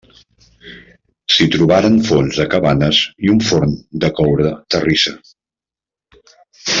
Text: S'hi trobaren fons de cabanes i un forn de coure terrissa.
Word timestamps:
S'hi 1.33 1.45
trobaren 1.55 1.99
fons 2.07 2.39
de 2.41 2.47
cabanes 2.55 3.01
i 3.27 3.31
un 3.37 3.43
forn 3.49 3.75
de 4.05 4.13
coure 4.21 4.55
terrissa. 4.77 5.15